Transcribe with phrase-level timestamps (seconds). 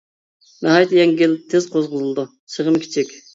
[0.67, 3.15] ناھايىتى يەڭگىل، تېز قوزغىلىدۇ، سىغىمى كىچىك.